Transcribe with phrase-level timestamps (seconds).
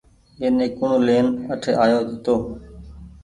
[0.41, 2.35] ايني ڪوڻ لين اٺي آيو هيتو۔